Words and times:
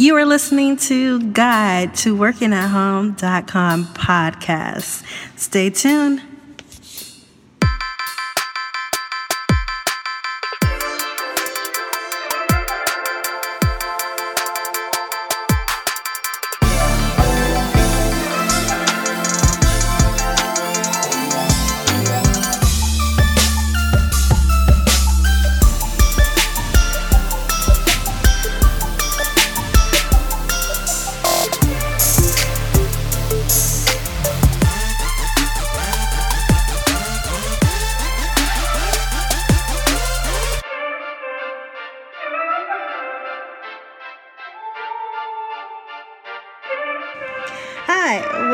You 0.00 0.14
are 0.14 0.24
listening 0.24 0.76
to 0.76 1.18
Guide 1.32 1.92
to 1.96 2.14
Working 2.14 2.52
at 2.52 2.68
Home.com 2.68 3.86
podcast. 3.86 5.02
Stay 5.36 5.70
tuned. 5.70 6.22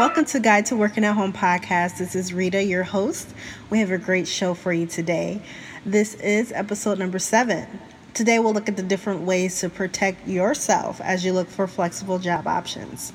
Welcome 0.05 0.27
to 0.27 0.39
Guide 0.39 0.67
to 0.67 0.77
Working 0.77 1.03
at 1.03 1.15
Home 1.15 1.33
podcast. 1.33 1.97
This 1.97 2.15
is 2.15 2.35
Rita, 2.35 2.63
your 2.63 2.83
host. 2.83 3.27
We 3.71 3.79
have 3.79 3.91
a 3.91 3.97
great 3.97 4.29
show 4.29 4.53
for 4.53 4.71
you 4.71 4.85
today. 4.85 5.41
This 5.87 6.13
is 6.17 6.53
episode 6.53 6.99
number 6.99 7.19
seven. 7.19 7.81
Today, 8.13 8.39
we'll 8.39 8.53
look 8.53 8.69
at 8.69 8.77
the 8.77 8.83
different 8.83 9.23
ways 9.23 9.59
to 9.61 9.71
protect 9.71 10.29
yourself 10.29 11.01
as 11.01 11.25
you 11.25 11.33
look 11.33 11.49
for 11.49 11.67
flexible 11.67 12.19
job 12.19 12.47
options. 12.47 13.15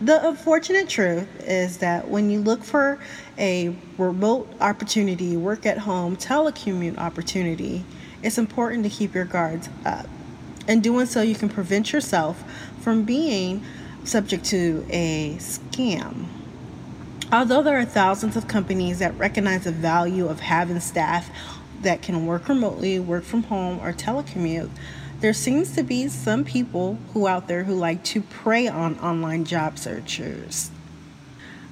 The 0.00 0.24
unfortunate 0.28 0.88
truth 0.88 1.26
is 1.40 1.78
that 1.78 2.06
when 2.06 2.30
you 2.30 2.38
look 2.38 2.62
for 2.62 3.00
a 3.36 3.74
remote 3.98 4.48
opportunity, 4.60 5.36
work 5.36 5.66
at 5.66 5.78
home, 5.78 6.16
telecommute 6.16 6.96
opportunity, 6.96 7.84
it's 8.22 8.38
important 8.38 8.84
to 8.84 8.90
keep 8.90 9.16
your 9.16 9.24
guards 9.24 9.68
up. 9.84 10.06
In 10.68 10.80
doing 10.80 11.06
so, 11.06 11.22
you 11.22 11.34
can 11.34 11.48
prevent 11.48 11.92
yourself 11.92 12.44
from 12.80 13.02
being 13.02 13.64
subject 14.04 14.44
to 14.46 14.84
a 14.90 15.36
scam. 15.38 16.26
Although 17.32 17.62
there 17.62 17.78
are 17.78 17.84
thousands 17.84 18.36
of 18.36 18.48
companies 18.48 18.98
that 18.98 19.16
recognize 19.16 19.64
the 19.64 19.72
value 19.72 20.26
of 20.26 20.40
having 20.40 20.80
staff 20.80 21.30
that 21.82 22.02
can 22.02 22.26
work 22.26 22.48
remotely, 22.48 22.98
work 22.98 23.24
from 23.24 23.44
home, 23.44 23.78
or 23.80 23.92
telecommute, 23.92 24.70
there 25.20 25.32
seems 25.32 25.72
to 25.72 25.82
be 25.82 26.08
some 26.08 26.44
people 26.44 26.98
who 27.12 27.26
out 27.26 27.46
there 27.46 27.64
who 27.64 27.74
like 27.74 28.02
to 28.04 28.22
prey 28.22 28.66
on 28.66 28.98
online 28.98 29.44
job 29.44 29.78
searchers. 29.78 30.70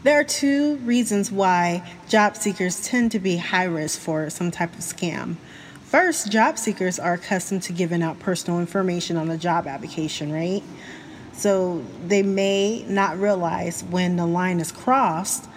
There 0.05 0.21
are 0.21 0.25
two 0.25 0.77
reasons 0.77 1.33
why 1.33 1.83
job 2.09 2.37
seekers 2.37 2.87
tend 2.87 3.11
to 3.13 3.19
be 3.19 3.37
high 3.37 3.65
risk 3.65 3.99
for 3.99 4.31
some 4.31 4.51
type 4.51 4.75
of 4.75 4.81
scam. 4.81 5.37
First, 5.83 6.31
job 6.31 6.59
seekers 6.59 6.99
are 6.99 7.15
accustomed 7.15 7.63
to 7.65 7.73
giving 7.73 8.03
out 8.03 8.21
personal 8.21 8.61
information 8.61 9.17
on 9.17 9.27
the 9.27 9.39
job 9.39 9.67
application, 9.67 10.31
right? 10.31 10.63
So 11.39 11.85
they 12.05 12.25
may 12.25 12.85
not 12.89 13.17
realize 13.21 13.85
when 13.85 14.17
the 14.17 14.27
line 14.27 14.59
is 14.59 14.73
crossed 14.73 15.49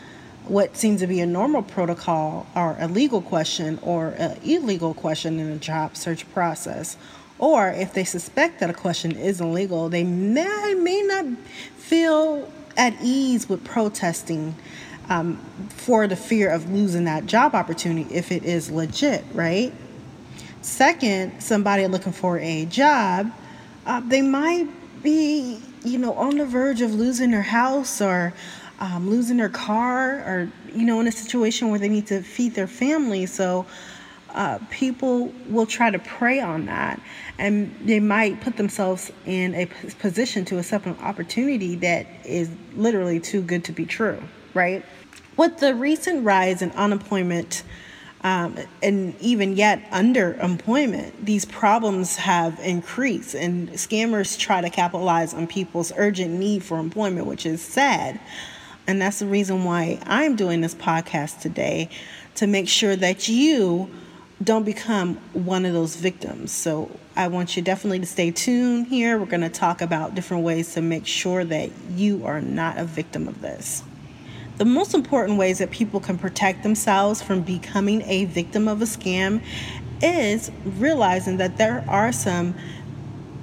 what 0.45 0.77
seems 0.77 1.01
to 1.01 1.07
be 1.07 1.21
a 1.21 1.25
normal 1.25 1.63
protocol 1.63 2.45
or 2.55 2.75
a 2.79 2.87
legal 2.87 3.19
question 3.19 3.79
or 3.81 4.09
an 4.09 4.37
illegal 4.43 4.93
question 4.93 5.39
in 5.39 5.47
a 5.49 5.57
job 5.57 5.97
search 5.97 6.31
process. 6.33 6.97
Or 7.39 7.69
if 7.69 7.95
they 7.95 8.03
suspect 8.03 8.59
that 8.59 8.69
a 8.69 8.73
question 8.73 9.13
is 9.13 9.41
illegal, 9.41 9.89
they 9.89 10.03
may, 10.03 10.75
may 10.77 11.01
not 11.01 11.25
feel 11.77 12.51
at 12.77 12.95
ease 13.01 13.49
with 13.49 13.63
protesting 13.63 14.53
um, 15.09 15.37
for 15.69 16.05
the 16.05 16.15
fear 16.15 16.51
of 16.51 16.71
losing 16.71 17.05
that 17.05 17.25
job 17.25 17.55
opportunity 17.55 18.13
if 18.13 18.31
it 18.31 18.43
is 18.43 18.69
legit, 18.69 19.25
right? 19.33 19.73
Second, 20.61 21.41
somebody 21.41 21.87
looking 21.87 22.13
for 22.13 22.37
a 22.37 22.65
job, 22.65 23.31
uh, 23.87 23.99
they 24.01 24.21
might 24.21 24.67
be 25.01 25.59
you 25.83 25.97
know, 25.97 26.13
on 26.13 26.37
the 26.37 26.45
verge 26.45 26.81
of 26.81 26.93
losing 26.93 27.31
their 27.31 27.41
house 27.41 28.01
or 28.01 28.33
um, 28.79 29.09
losing 29.09 29.37
their 29.37 29.49
car 29.49 30.19
or, 30.19 30.51
you 30.73 30.85
know, 30.85 30.99
in 30.99 31.07
a 31.07 31.11
situation 31.11 31.69
where 31.69 31.79
they 31.79 31.89
need 31.89 32.07
to 32.07 32.21
feed 32.21 32.55
their 32.55 32.67
family. 32.67 33.25
So 33.25 33.65
uh, 34.33 34.59
people 34.69 35.33
will 35.49 35.65
try 35.65 35.91
to 35.91 35.99
prey 35.99 36.39
on 36.39 36.65
that 36.65 37.01
and 37.37 37.75
they 37.83 37.99
might 37.99 38.39
put 38.41 38.57
themselves 38.57 39.11
in 39.25 39.53
a 39.55 39.65
position 39.99 40.45
to 40.45 40.57
accept 40.57 40.85
an 40.85 40.97
opportunity 41.01 41.75
that 41.75 42.07
is 42.25 42.49
literally 42.75 43.19
too 43.19 43.41
good 43.41 43.63
to 43.65 43.71
be 43.71 43.85
true, 43.85 44.21
right? 44.53 44.85
With 45.37 45.57
the 45.57 45.75
recent 45.75 46.23
rise 46.23 46.61
in 46.61 46.71
unemployment, 46.71 47.63
um, 48.23 48.55
and 48.83 49.19
even 49.19 49.55
yet 49.55 49.89
underemployment, 49.91 51.13
these 51.23 51.43
problems 51.45 52.15
have 52.17 52.59
increased, 52.59 53.33
and 53.33 53.69
scammers 53.71 54.37
try 54.37 54.61
to 54.61 54.69
capitalize 54.69 55.33
on 55.33 55.47
people's 55.47 55.91
urgent 55.97 56.31
need 56.31 56.63
for 56.63 56.77
employment, 56.77 57.25
which 57.25 57.45
is 57.45 57.61
sad. 57.61 58.19
And 58.87 59.01
that's 59.01 59.19
the 59.19 59.25
reason 59.25 59.63
why 59.63 59.99
I'm 60.05 60.35
doing 60.35 60.61
this 60.61 60.75
podcast 60.75 61.39
today 61.41 61.89
to 62.35 62.47
make 62.47 62.67
sure 62.67 62.95
that 62.95 63.27
you 63.27 63.89
don't 64.43 64.63
become 64.63 65.15
one 65.33 65.65
of 65.65 65.73
those 65.73 65.95
victims. 65.95 66.51
So 66.51 66.89
I 67.15 67.27
want 67.27 67.55
you 67.55 67.61
definitely 67.61 67.99
to 67.99 68.05
stay 68.05 68.31
tuned 68.31 68.87
here. 68.87 69.19
We're 69.19 69.25
going 69.25 69.41
to 69.41 69.49
talk 69.49 69.81
about 69.81 70.15
different 70.15 70.43
ways 70.43 70.73
to 70.73 70.81
make 70.81 71.05
sure 71.05 71.43
that 71.43 71.69
you 71.91 72.25
are 72.25 72.41
not 72.41 72.77
a 72.77 72.85
victim 72.85 73.27
of 73.27 73.41
this. 73.41 73.83
The 74.61 74.65
most 74.65 74.93
important 74.93 75.39
ways 75.39 75.57
that 75.57 75.71
people 75.71 75.99
can 75.99 76.19
protect 76.19 76.61
themselves 76.61 77.19
from 77.19 77.41
becoming 77.41 78.03
a 78.03 78.25
victim 78.25 78.67
of 78.67 78.79
a 78.79 78.85
scam 78.85 79.41
is 80.03 80.51
realizing 80.63 81.37
that 81.37 81.57
there 81.57 81.83
are 81.87 82.11
some 82.11 82.53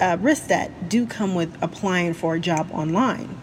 uh, 0.01 0.17
risks 0.21 0.47
that 0.47 0.89
do 0.89 1.09
come 1.09 1.35
with 1.35 1.61
applying 1.61 2.15
for 2.15 2.37
a 2.37 2.39
job 2.39 2.71
online. 2.73 3.38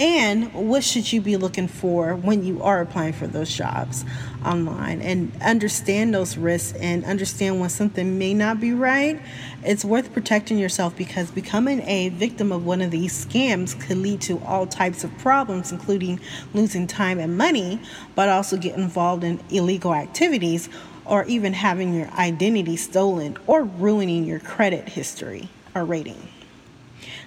And 0.00 0.54
what 0.54 0.82
should 0.82 1.12
you 1.12 1.20
be 1.20 1.36
looking 1.36 1.68
for 1.68 2.16
when 2.16 2.42
you 2.42 2.62
are 2.62 2.80
applying 2.80 3.12
for 3.12 3.26
those 3.26 3.54
jobs 3.54 4.06
online? 4.42 5.02
And 5.02 5.30
understand 5.42 6.14
those 6.14 6.38
risks 6.38 6.76
and 6.78 7.04
understand 7.04 7.60
when 7.60 7.68
something 7.68 8.18
may 8.18 8.32
not 8.32 8.60
be 8.60 8.72
right. 8.72 9.20
It's 9.62 9.84
worth 9.84 10.14
protecting 10.14 10.56
yourself 10.58 10.96
because 10.96 11.30
becoming 11.30 11.82
a 11.82 12.08
victim 12.08 12.50
of 12.50 12.64
one 12.64 12.80
of 12.80 12.90
these 12.90 13.26
scams 13.26 13.78
could 13.78 13.98
lead 13.98 14.22
to 14.22 14.42
all 14.42 14.66
types 14.66 15.04
of 15.04 15.16
problems, 15.18 15.70
including 15.70 16.18
losing 16.54 16.86
time 16.86 17.18
and 17.18 17.36
money, 17.36 17.78
but 18.14 18.30
also 18.30 18.56
get 18.56 18.78
involved 18.78 19.22
in 19.22 19.38
illegal 19.50 19.94
activities 19.94 20.70
or 21.04 21.26
even 21.26 21.52
having 21.52 21.92
your 21.92 22.08
identity 22.12 22.78
stolen 22.78 23.36
or 23.46 23.64
ruining 23.64 24.24
your 24.24 24.40
credit 24.40 24.88
history 24.88 25.50
or 25.74 25.84
rating. 25.84 26.26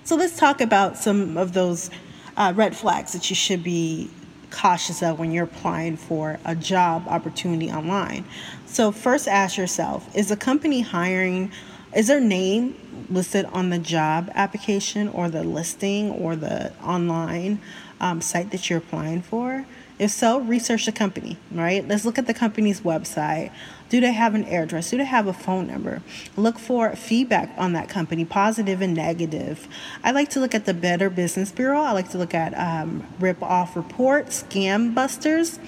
So 0.03 0.15
let's 0.15 0.37
talk 0.37 0.59
about 0.59 0.97
some 0.97 1.37
of 1.37 1.53
those 1.53 1.91
uh, 2.37 2.53
red 2.55 2.75
flags 2.75 3.13
that 3.13 3.29
you 3.29 3.35
should 3.35 3.63
be 3.63 4.09
cautious 4.53 5.01
of 5.01 5.19
when 5.19 5.31
you're 5.31 5.45
applying 5.45 5.97
for 5.97 6.39
a 6.45 6.55
job 6.55 7.07
opportunity 7.07 7.71
online. 7.71 8.23
So, 8.65 8.91
first 8.91 9.27
ask 9.27 9.57
yourself 9.57 10.15
is 10.15 10.29
the 10.29 10.37
company 10.37 10.81
hiring, 10.81 11.51
is 11.95 12.07
their 12.07 12.21
name 12.21 13.07
listed 13.09 13.45
on 13.45 13.69
the 13.69 13.79
job 13.79 14.31
application 14.35 15.09
or 15.09 15.29
the 15.29 15.43
listing 15.43 16.11
or 16.11 16.35
the 16.35 16.71
online 16.83 17.59
um, 17.99 18.21
site 18.21 18.51
that 18.51 18.69
you're 18.69 18.79
applying 18.79 19.21
for? 19.21 19.65
If 19.99 20.11
so, 20.11 20.39
research 20.39 20.85
the 20.85 20.91
company, 20.91 21.37
right? 21.51 21.87
Let's 21.87 22.03
look 22.03 22.17
at 22.17 22.25
the 22.25 22.33
company's 22.33 22.81
website. 22.81 23.51
Do 23.93 24.01
they 24.01 24.13
have 24.13 24.33
an 24.33 24.45
address? 24.45 24.89
Do 24.89 24.97
they 24.97 25.05
have 25.05 25.27
a 25.27 25.33
phone 25.33 25.67
number? 25.67 26.01
Look 26.35 26.57
for 26.57 26.95
feedback 26.95 27.53
on 27.59 27.73
that 27.73 27.89
company, 27.89 28.25
positive 28.25 28.81
and 28.81 28.95
negative. 28.95 29.67
I 30.03 30.09
like 30.09 30.31
to 30.31 30.39
look 30.39 30.55
at 30.55 30.65
the 30.65 30.73
Better 30.73 31.11
Business 31.11 31.51
Bureau. 31.51 31.79
I 31.79 31.91
like 31.91 32.09
to 32.09 32.17
look 32.17 32.33
at 32.33 32.57
um, 32.57 33.05
Rip 33.19 33.43
Off 33.43 33.75
Report, 33.75 34.29
Scam 34.29 34.95
Busters, 34.95 35.59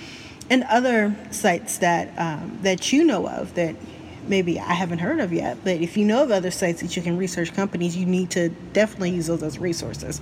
and 0.49 0.63
other 0.63 1.15
sites 1.29 1.77
that 1.77 2.17
um, 2.17 2.57
that 2.63 2.91
you 2.91 3.03
know 3.03 3.27
of 3.27 3.53
that 3.53 3.75
maybe 4.27 4.59
I 4.59 4.73
haven't 4.73 4.99
heard 4.99 5.19
of 5.19 5.31
yet. 5.31 5.59
But 5.63 5.81
if 5.81 5.95
you 5.95 6.03
know 6.03 6.23
of 6.23 6.31
other 6.31 6.49
sites 6.49 6.81
that 6.81 6.95
you 6.95 7.03
can 7.03 7.17
research 7.17 7.53
companies, 7.53 7.95
you 7.95 8.07
need 8.07 8.31
to 8.31 8.49
definitely 8.73 9.11
use 9.11 9.27
those 9.27 9.43
as 9.43 9.59
resources. 9.59 10.19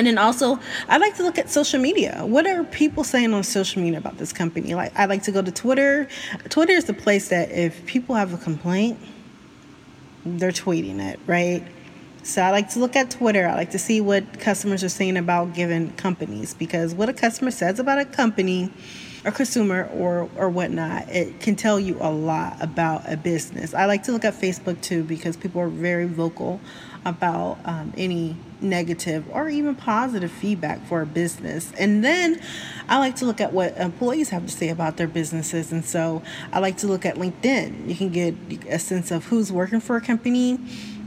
And 0.00 0.06
then 0.06 0.16
also, 0.16 0.58
I 0.88 0.96
like 0.96 1.14
to 1.16 1.22
look 1.22 1.36
at 1.36 1.50
social 1.50 1.78
media. 1.78 2.24
What 2.24 2.46
are 2.46 2.64
people 2.64 3.04
saying 3.04 3.34
on 3.34 3.44
social 3.44 3.82
media 3.82 3.98
about 3.98 4.16
this 4.16 4.32
company? 4.32 4.74
Like, 4.74 4.98
I 4.98 5.04
like 5.04 5.24
to 5.24 5.30
go 5.30 5.42
to 5.42 5.52
Twitter. 5.52 6.08
Twitter 6.48 6.72
is 6.72 6.86
the 6.86 6.94
place 6.94 7.28
that 7.28 7.50
if 7.50 7.84
people 7.84 8.14
have 8.14 8.32
a 8.32 8.38
complaint, 8.38 8.98
they're 10.24 10.52
tweeting 10.52 11.06
it, 11.06 11.20
right? 11.26 11.62
So 12.22 12.40
I 12.40 12.50
like 12.50 12.70
to 12.70 12.78
look 12.78 12.96
at 12.96 13.10
Twitter. 13.10 13.46
I 13.46 13.54
like 13.54 13.72
to 13.72 13.78
see 13.78 14.00
what 14.00 14.40
customers 14.40 14.82
are 14.82 14.88
saying 14.88 15.18
about 15.18 15.52
given 15.52 15.92
companies 15.98 16.54
because 16.54 16.94
what 16.94 17.10
a 17.10 17.12
customer 17.12 17.50
says 17.50 17.78
about 17.78 17.98
a 17.98 18.06
company 18.06 18.72
or 19.26 19.32
consumer 19.32 19.90
or 19.92 20.30
or 20.34 20.48
whatnot, 20.48 21.10
it 21.10 21.40
can 21.40 21.56
tell 21.56 21.78
you 21.78 21.98
a 22.00 22.10
lot 22.10 22.56
about 22.62 23.02
a 23.04 23.18
business. 23.18 23.74
I 23.74 23.84
like 23.84 24.04
to 24.04 24.12
look 24.12 24.24
at 24.24 24.32
Facebook 24.32 24.80
too 24.80 25.04
because 25.04 25.36
people 25.36 25.60
are 25.60 25.68
very 25.68 26.06
vocal 26.06 26.58
about 27.04 27.58
um, 27.66 27.92
any 27.98 28.34
negative 28.62 29.24
or 29.32 29.48
even 29.48 29.74
positive 29.74 30.30
feedback 30.30 30.84
for 30.86 31.02
a 31.02 31.06
business. 31.06 31.72
And 31.78 32.04
then 32.04 32.40
I 32.88 32.98
like 32.98 33.16
to 33.16 33.24
look 33.24 33.40
at 33.40 33.52
what 33.52 33.76
employees 33.76 34.30
have 34.30 34.46
to 34.46 34.52
say 34.52 34.68
about 34.68 34.96
their 34.96 35.08
businesses. 35.08 35.72
And 35.72 35.84
so 35.84 36.22
I 36.52 36.58
like 36.58 36.76
to 36.78 36.86
look 36.86 37.04
at 37.06 37.16
LinkedIn. 37.16 37.88
You 37.88 37.94
can 37.94 38.10
get 38.10 38.34
a 38.68 38.78
sense 38.78 39.10
of 39.10 39.26
who's 39.26 39.52
working 39.52 39.80
for 39.80 39.96
a 39.96 40.00
company. 40.00 40.58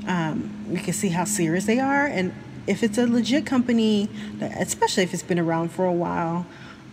Um, 0.07 0.65
you 0.69 0.79
can 0.79 0.93
see 0.93 1.09
how 1.09 1.25
serious 1.25 1.65
they 1.65 1.79
are. 1.79 2.05
And 2.05 2.33
if 2.67 2.83
it's 2.83 2.97
a 2.97 3.05
legit 3.05 3.45
company, 3.45 4.09
especially 4.41 5.03
if 5.03 5.13
it's 5.13 5.23
been 5.23 5.39
around 5.39 5.71
for 5.71 5.85
a 5.85 5.93
while, 5.93 6.45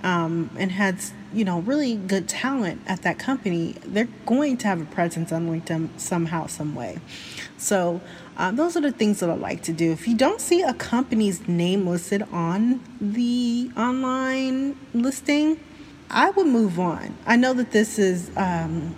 um, 0.03 0.51
and 0.59 0.73
has 0.73 1.13
you 1.33 1.45
know 1.45 1.61
really 1.61 1.97
good 1.97 2.29
talent 2.29 2.83
at 2.87 3.03
that 3.03 3.19
company, 3.19 3.77
they're 3.85 4.09
going 4.27 4.57
to 4.59 4.67
have 4.69 4.81
a 4.81 4.85
presence 4.85 5.33
on 5.33 5.49
LinkedIn 5.49 5.99
somehow, 5.99 6.47
some 6.47 6.75
way. 6.75 6.99
So 7.57 8.01
uh, 8.37 8.51
those 8.51 8.77
are 8.77 8.81
the 8.81 8.93
things 8.93 9.21
that 9.21 9.31
I 9.31 9.35
like 9.35 9.63
to 9.65 9.73
do. 9.73 9.93
If 9.93 10.09
you 10.09 10.17
don't 10.17 10.41
see 10.41 10.63
a 10.63 10.75
company's 10.75 11.47
name 11.47 11.87
listed 11.87 12.23
on 12.33 12.81
the 13.01 13.71
online 13.77 14.79
listing, 14.95 15.61
I 16.11 16.31
would 16.31 16.47
move 16.47 16.81
on. 16.81 17.17
I 17.27 17.37
know 17.37 17.55
that 17.55 17.71
this 17.71 17.99
is 17.99 18.31
um, 18.37 18.95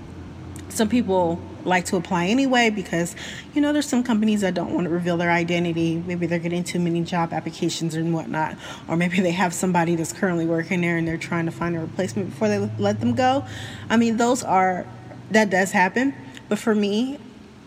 some 0.72 0.88
people 0.88 1.40
like 1.64 1.84
to 1.84 1.96
apply 1.96 2.26
anyway 2.26 2.70
because 2.70 3.14
you 3.54 3.60
know 3.60 3.72
there's 3.72 3.86
some 3.86 4.02
companies 4.02 4.40
that 4.40 4.54
don't 4.54 4.74
want 4.74 4.84
to 4.84 4.90
reveal 4.90 5.16
their 5.16 5.30
identity 5.30 6.02
maybe 6.06 6.26
they're 6.26 6.38
getting 6.38 6.64
too 6.64 6.80
many 6.80 7.02
job 7.02 7.32
applications 7.32 7.94
and 7.94 8.12
whatnot 8.12 8.56
or 8.88 8.96
maybe 8.96 9.20
they 9.20 9.30
have 9.30 9.54
somebody 9.54 9.94
that's 9.94 10.12
currently 10.12 10.46
working 10.46 10.80
there 10.80 10.96
and 10.96 11.06
they're 11.06 11.16
trying 11.16 11.46
to 11.46 11.52
find 11.52 11.76
a 11.76 11.80
replacement 11.80 12.30
before 12.30 12.48
they 12.48 12.58
let 12.78 12.98
them 13.00 13.14
go 13.14 13.44
i 13.90 13.96
mean 13.96 14.16
those 14.16 14.42
are 14.42 14.86
that 15.30 15.50
does 15.50 15.70
happen 15.70 16.14
but 16.48 16.58
for 16.58 16.74
me 16.74 17.18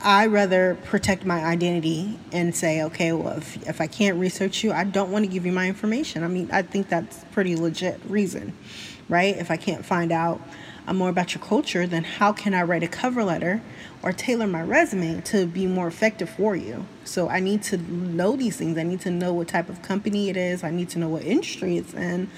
I 0.01 0.27
rather 0.27 0.75
protect 0.85 1.25
my 1.25 1.43
identity 1.43 2.19
and 2.31 2.55
say, 2.55 2.83
okay, 2.83 3.11
well, 3.11 3.37
if, 3.37 3.67
if 3.67 3.81
I 3.81 3.87
can't 3.87 4.19
research 4.19 4.63
you, 4.63 4.71
I 4.71 4.83
don't 4.83 5.11
want 5.11 5.25
to 5.25 5.31
give 5.31 5.47
you 5.47 5.51
my 5.51 5.67
information. 5.67 6.23
I 6.23 6.27
mean, 6.27 6.47
I 6.51 6.61
think 6.61 6.89
that's 6.89 7.23
pretty 7.31 7.55
legit 7.55 7.99
reason, 8.07 8.53
right? 9.09 9.35
If 9.35 9.49
I 9.49 9.57
can't 9.57 9.83
find 9.83 10.11
out 10.11 10.39
uh, 10.87 10.93
more 10.93 11.09
about 11.09 11.33
your 11.33 11.43
culture, 11.43 11.87
then 11.87 12.03
how 12.03 12.31
can 12.31 12.53
I 12.53 12.63
write 12.63 12.83
a 12.83 12.87
cover 12.87 13.23
letter 13.23 13.61
or 14.03 14.11
tailor 14.11 14.47
my 14.47 14.61
resume 14.61 15.21
to 15.21 15.45
be 15.45 15.67
more 15.67 15.87
effective 15.87 16.29
for 16.29 16.55
you? 16.55 16.85
So 17.03 17.29
I 17.29 17.39
need 17.39 17.63
to 17.63 17.77
know 17.77 18.35
these 18.35 18.57
things. 18.57 18.77
I 18.77 18.83
need 18.83 19.01
to 19.01 19.11
know 19.11 19.33
what 19.33 19.47
type 19.47 19.69
of 19.69 19.81
company 19.81 20.29
it 20.29 20.37
is. 20.37 20.63
I 20.63 20.71
need 20.71 20.89
to 20.89 20.99
know 20.99 21.09
what 21.09 21.23
industry 21.23 21.77
it's 21.77 21.93
in. 21.93 22.29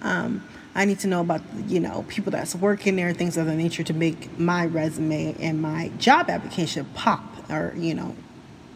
Um, 0.00 0.42
I 0.74 0.84
need 0.84 1.00
to 1.00 1.06
know 1.06 1.20
about 1.20 1.42
you 1.66 1.80
know 1.80 2.04
people 2.08 2.32
that's 2.32 2.54
working 2.54 2.96
there, 2.96 3.12
things 3.12 3.36
of 3.36 3.46
that 3.46 3.56
nature, 3.56 3.82
to 3.82 3.92
make 3.92 4.38
my 4.38 4.64
resume 4.64 5.36
and 5.38 5.60
my 5.60 5.90
job 5.98 6.30
application 6.30 6.86
pop, 6.94 7.22
or 7.50 7.74
you 7.76 7.94
know, 7.94 8.16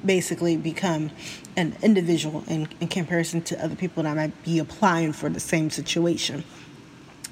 basically 0.05 0.57
become 0.57 1.11
an 1.57 1.75
individual 1.83 2.45
in, 2.49 2.69
in 2.81 2.89
comparison 2.89 3.41
to 3.43 3.65
other 3.65 3.75
people 3.75 4.03
that 4.03 4.15
might 4.15 4.45
be 4.45 4.59
applying 4.59 5.13
for 5.13 5.31
the 5.31 5.41
same 5.41 5.71
situation. 5.71 6.45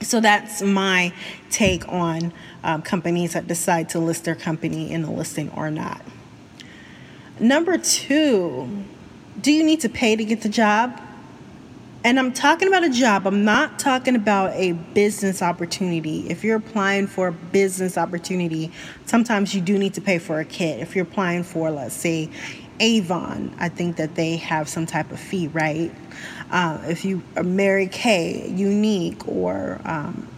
So 0.00 0.20
that's 0.20 0.62
my 0.62 1.12
take 1.50 1.88
on 1.88 2.32
um, 2.62 2.82
companies 2.82 3.34
that 3.34 3.46
decide 3.46 3.88
to 3.90 3.98
list 3.98 4.24
their 4.24 4.34
company 4.34 4.90
in 4.90 5.04
a 5.04 5.12
listing 5.12 5.50
or 5.50 5.70
not. 5.70 6.02
Number 7.40 7.78
two, 7.78 8.84
do 9.40 9.52
you 9.52 9.64
need 9.64 9.80
to 9.80 9.88
pay 9.88 10.16
to 10.16 10.24
get 10.24 10.42
the 10.42 10.48
job? 10.48 11.00
And 12.04 12.18
I'm 12.18 12.32
talking 12.32 12.68
about 12.68 12.84
a 12.84 12.90
job. 12.90 13.26
I'm 13.26 13.44
not 13.44 13.78
talking 13.78 14.14
about 14.14 14.52
a 14.52 14.72
business 14.72 15.40
opportunity. 15.40 16.28
If 16.28 16.44
you're 16.44 16.58
applying 16.58 17.06
for 17.06 17.28
a 17.28 17.32
business 17.32 17.96
opportunity, 17.96 18.70
sometimes 19.06 19.54
you 19.54 19.62
do 19.62 19.78
need 19.78 19.94
to 19.94 20.02
pay 20.02 20.18
for 20.18 20.38
a 20.38 20.44
kit. 20.44 20.80
If 20.80 20.94
you're 20.94 21.06
applying 21.06 21.44
for, 21.44 21.70
let's 21.70 21.94
say, 21.94 22.28
Avon, 22.80 23.54
I 23.58 23.68
think 23.68 23.96
that 23.96 24.14
they 24.14 24.36
have 24.36 24.68
some 24.68 24.86
type 24.86 25.12
of 25.12 25.20
fee, 25.20 25.48
right? 25.48 25.92
Uh, 26.50 26.78
if 26.84 27.04
you 27.04 27.22
are 27.36 27.42
Mary 27.42 27.86
Kay, 27.86 28.52
Younique, 28.54 29.26
or 29.28 29.80
um, 29.84 30.28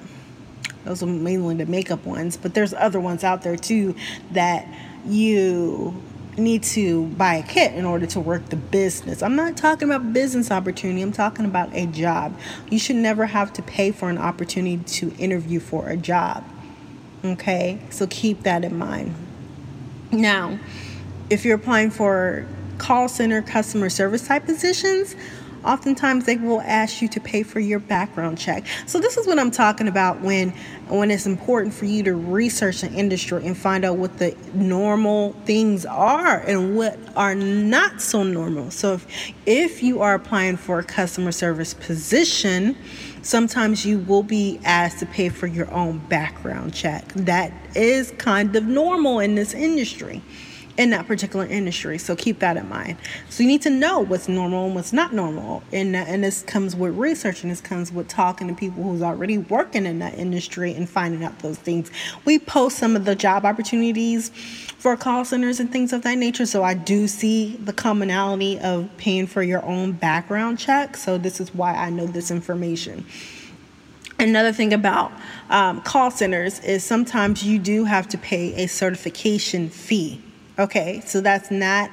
those 0.85 1.03
are 1.03 1.06
mainly 1.06 1.56
the 1.56 1.67
makeup 1.67 2.05
ones, 2.05 2.37
but 2.37 2.55
there's 2.55 2.73
other 2.75 3.00
ones 3.00 3.25
out 3.25 3.43
there 3.43 3.56
too 3.56 3.94
that 4.33 4.67
you 5.06 6.00
need 6.38 6.62
to 6.62 7.06
buy 7.06 7.37
a 7.37 7.43
kit 7.43 7.73
in 7.75 7.85
order 7.85 8.06
to 8.06 8.21
work 8.21 8.47
the 8.50 8.56
business. 8.56 9.23
I'm 9.23 9.37
not 9.37 9.56
talking 9.56 9.91
about 9.91 10.12
business 10.12 10.50
opportunity, 10.50 11.03
I'm 11.03 11.12
talking 11.12 11.44
about 11.44 11.75
a 11.75 11.87
job. 11.87 12.38
You 12.71 12.79
should 12.79 12.97
never 12.97 13.27
have 13.27 13.53
to 13.55 13.62
pay 13.62 13.91
for 13.91 14.11
an 14.11 14.19
opportunity 14.19 14.79
to 14.85 15.15
interview 15.19 15.61
for 15.61 15.88
a 15.88 15.97
job. 15.97 16.44
Okay? 17.25 17.81
So 17.91 18.06
keep 18.06 18.43
that 18.43 18.65
in 18.65 18.77
mind. 18.77 19.15
Now, 20.12 20.59
if 21.31 21.44
you're 21.44 21.56
applying 21.56 21.90
for 21.90 22.46
call 22.78 23.08
center 23.08 23.43
customer 23.43 23.88
service 23.88 24.26
type 24.26 24.44
positions, 24.44 25.17
oftentimes 25.64 26.25
they 26.25 26.37
will 26.37 26.61
ask 26.61 27.02
you 27.02 27.08
to 27.08 27.20
pay 27.20 27.43
for 27.43 27.58
your 27.58 27.81
background 27.81 28.38
check. 28.38 28.64
So 28.87 29.00
this 29.00 29.17
is 29.17 29.26
what 29.26 29.38
I'm 29.38 29.50
talking 29.50 29.88
about 29.88 30.20
when 30.20 30.50
when 30.88 31.11
it's 31.11 31.26
important 31.26 31.75
for 31.75 31.87
you 31.87 32.05
to 32.05 32.14
research 32.14 32.82
the 32.82 32.93
industry 32.93 33.44
and 33.44 33.56
find 33.56 33.84
out 33.84 33.96
what 33.96 34.19
the 34.19 34.37
normal 34.55 35.32
things 35.44 35.84
are 35.84 36.38
and 36.40 36.76
what 36.76 36.96
are 37.17 37.34
not 37.34 38.00
so 38.00 38.23
normal. 38.23 38.70
So 38.70 38.94
if 38.94 39.32
if 39.46 39.82
you 39.82 40.00
are 40.02 40.14
applying 40.14 40.56
for 40.56 40.78
a 40.78 40.84
customer 40.84 41.32
service 41.32 41.75
position, 41.75 42.76
sometimes 43.23 43.84
you 43.84 43.99
will 43.99 44.23
be 44.23 44.61
asked 44.64 45.00
to 45.00 45.06
pay 45.06 45.28
for 45.28 45.49
your 45.49 45.70
own 45.73 45.99
background 46.08 46.73
check. 46.73 47.08
That 47.14 47.52
is 47.75 48.12
kind 48.12 48.55
of 48.55 48.64
normal 48.64 49.19
in 49.19 49.34
this 49.34 49.55
industry 49.55 50.23
in 50.76 50.90
that 50.90 51.06
particular 51.06 51.46
industry. 51.46 51.99
So 51.99 52.14
keep 52.14 52.40
that 52.40 52.56
in 52.56 52.69
mind. 52.69 52.99
So 53.31 53.43
you 53.43 53.49
need 53.49 53.62
to 53.62 53.70
know 53.70 54.00
what's 54.00 54.28
normal 54.28 54.67
and 54.67 54.75
what's 54.75 54.93
not 54.93 55.12
normal. 55.12 55.62
And 55.73 55.94
that, 55.94 56.08
and 56.08 56.23
this 56.23 56.43
comes 56.43 56.76
with 56.76 56.96
research 56.96 57.43
and 57.43 57.50
this 57.50 57.61
comes 57.61 57.90
with 57.90 58.08
talking 58.08 58.49
to 58.49 58.55
people 58.55 58.82
who's 58.82 59.02
already 59.02 59.38
working 59.38 59.87
in 59.87 59.99
that 60.00 60.14
industry 60.14 60.75
and 60.75 60.88
finding 60.88 61.25
out 61.25 61.38
those 61.40 61.58
things. 61.58 61.90
We 62.25 62.38
post 62.38 62.78
some 62.78 62.94
of 62.96 63.05
the 63.05 63.14
job 63.14 63.44
opportunities 63.44 64.31
for 64.78 64.96
call 64.96 65.25
centers 65.25 65.61
and 65.61 65.73
things 65.73 65.93
of 65.93 66.02
that 66.02 66.19
nature. 66.19 66.46
So 66.46 66.62
I 66.62 66.75
do 66.75 67.08
see 67.08 67.56
the 67.56 67.73
commonality 67.73 68.58
of 68.58 68.88
paying 68.99 69.26
for 69.26 69.43
your 69.43 69.64
own 69.64 69.93
background 69.93 70.58
check. 70.58 70.96
So 70.96 71.17
this 71.19 71.40
is 71.40 71.55
why 71.55 71.75
I 71.75 71.90
know 71.90 72.06
this 72.06 72.31
information. 72.31 73.06
Another 74.19 74.52
thing 74.52 74.73
about 74.73 75.12
um, 75.50 75.82
call 75.82 76.11
centers 76.11 76.58
is 76.61 76.82
sometimes 76.82 77.43
you 77.43 77.58
do 77.58 77.84
have 77.84 78.08
to 78.08 78.19
pay 78.19 78.62
a 78.62 78.67
certification 78.67 79.69
fee. 79.69 80.23
Okay, 80.58 81.03
so 81.05 81.20
that's 81.20 81.50
not 81.50 81.91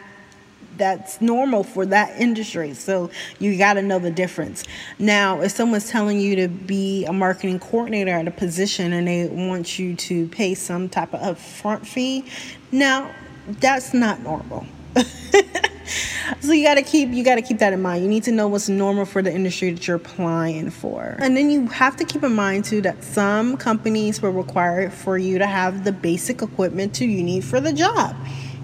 that's 0.77 1.21
normal 1.21 1.63
for 1.63 1.85
that 1.85 2.19
industry. 2.19 2.73
So 2.73 3.11
you 3.39 3.57
got 3.57 3.73
to 3.73 3.81
know 3.81 3.99
the 3.99 4.11
difference. 4.11 4.63
Now, 4.99 5.41
if 5.41 5.51
someone's 5.51 5.89
telling 5.89 6.19
you 6.19 6.35
to 6.37 6.47
be 6.47 7.05
a 7.05 7.13
marketing 7.13 7.59
coordinator 7.59 8.11
at 8.11 8.27
a 8.27 8.31
position 8.31 8.93
and 8.93 9.07
they 9.07 9.27
want 9.27 9.77
you 9.77 9.95
to 9.95 10.27
pay 10.29 10.55
some 10.55 10.89
type 10.89 11.13
of 11.13 11.37
upfront 11.37 11.85
fee, 11.85 12.25
now 12.71 13.13
that's 13.47 13.93
not 13.93 14.21
normal. 14.21 14.65
so 16.39 16.51
you 16.51 16.63
got 16.63 16.75
to 16.75 16.83
keep 16.83 17.09
you 17.09 17.23
got 17.23 17.35
to 17.35 17.41
keep 17.41 17.59
that 17.59 17.73
in 17.73 17.81
mind. 17.81 18.03
You 18.03 18.09
need 18.09 18.23
to 18.23 18.31
know 18.31 18.47
what's 18.47 18.69
normal 18.69 19.05
for 19.05 19.21
the 19.21 19.33
industry 19.33 19.71
that 19.71 19.87
you're 19.87 19.97
applying 19.97 20.69
for. 20.69 21.17
And 21.19 21.35
then 21.35 21.49
you 21.49 21.67
have 21.67 21.97
to 21.97 22.05
keep 22.05 22.23
in 22.23 22.33
mind 22.33 22.65
too 22.65 22.81
that 22.81 23.03
some 23.03 23.57
companies 23.57 24.21
will 24.21 24.31
require 24.31 24.89
for 24.89 25.17
you 25.17 25.39
to 25.39 25.47
have 25.47 25.83
the 25.83 25.91
basic 25.91 26.41
equipment 26.41 26.93
to 26.95 27.05
you 27.05 27.23
need 27.23 27.43
for 27.43 27.59
the 27.59 27.73
job. 27.73 28.15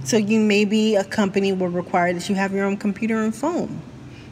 So 0.03 0.17
you 0.17 0.39
maybe 0.39 0.95
a 0.95 1.03
company 1.03 1.53
will 1.53 1.67
require 1.67 2.13
that 2.13 2.29
you 2.29 2.35
have 2.35 2.53
your 2.53 2.65
own 2.65 2.77
computer 2.77 3.21
and 3.21 3.35
phone, 3.35 3.81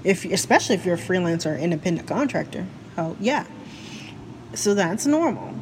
if 0.03 0.25
especially 0.25 0.75
if 0.75 0.86
you're 0.86 0.95
a 0.95 1.00
freelancer 1.00 1.55
or 1.55 1.57
independent 1.57 2.07
contractor. 2.07 2.65
Oh 2.97 3.15
yeah, 3.19 3.45
so 4.53 4.74
that's 4.74 5.05
normal. 5.05 5.53